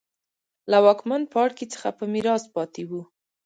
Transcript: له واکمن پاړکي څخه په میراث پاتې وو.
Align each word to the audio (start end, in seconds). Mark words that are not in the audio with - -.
له 0.71 0.77
واکمن 0.85 1.21
پاړکي 1.33 1.65
څخه 1.73 1.89
په 1.97 2.03
میراث 2.13 2.43
پاتې 2.55 2.83
وو. 2.89 3.01